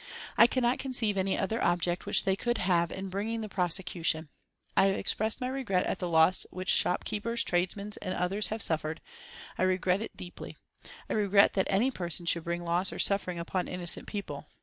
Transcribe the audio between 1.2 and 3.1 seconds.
other object which they could have in